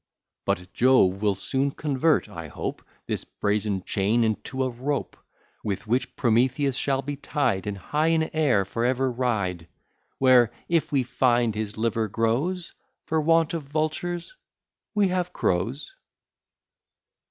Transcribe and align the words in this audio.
But 0.45 0.73
Jove 0.73 1.21
will 1.21 1.35
soon 1.35 1.69
convert, 1.69 2.27
I 2.27 2.47
hope, 2.47 2.81
This 3.05 3.23
brazen 3.23 3.83
chain 3.83 4.23
into 4.23 4.63
a 4.63 4.69
rope; 4.71 5.15
With 5.63 5.85
which 5.85 6.15
Prometheus 6.15 6.75
shall 6.75 7.03
be 7.03 7.15
tied, 7.15 7.67
And 7.67 7.77
high 7.77 8.07
in 8.07 8.23
air 8.35 8.65
for 8.65 8.83
ever 8.83 9.11
ride; 9.11 9.67
Where, 10.17 10.49
if 10.67 10.91
we 10.91 11.03
find 11.03 11.53
his 11.53 11.77
liver 11.77 12.07
grows, 12.07 12.73
For 13.05 13.21
want 13.21 13.53
of 13.53 13.65
vultures, 13.65 14.35
we 14.95 15.09
have 15.09 15.33
crows. 15.33 15.93